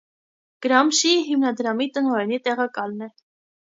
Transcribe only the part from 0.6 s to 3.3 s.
Գրամշիի հիմնադրամի տնօրենի տեղակալն է։